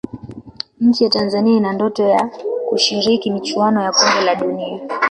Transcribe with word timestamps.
nchi 0.79 1.03
ya 1.03 1.09
Tanzania 1.09 1.55
ina 1.57 1.73
ndoto 1.73 2.03
ya 2.03 2.29
kushiriki 2.69 3.31
michuano 3.31 3.81
ya 3.81 3.91
kombe 3.91 4.21
la 4.21 4.35
dunia 4.35 4.79